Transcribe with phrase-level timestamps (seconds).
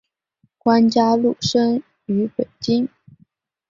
[0.57, 2.89] 关嘉禄生于北京。